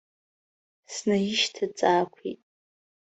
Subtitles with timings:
[0.93, 2.41] Снаишьҭаҵаақәеит.